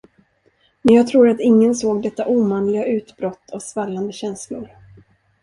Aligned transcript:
Men 0.83 0.95
jag 0.95 1.07
tror 1.07 1.29
att 1.29 1.39
ingen 1.39 1.75
såg 1.75 2.01
detta 2.03 2.25
omanliga 2.27 2.85
utbrott 2.85 3.49
av 3.51 3.59
svallande 3.59 4.13
känslor. 4.13 4.69